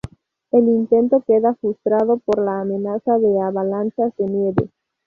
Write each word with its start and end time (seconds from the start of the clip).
El 0.49 0.67
intento 0.67 1.21
queda 1.27 1.53
frustrado 1.61 2.17
por 2.25 2.41
la 2.43 2.61
amenaza 2.61 3.19
de 3.19 3.39
avalanchas 3.39 4.11
de 4.17 4.25
nieve. 4.25 4.71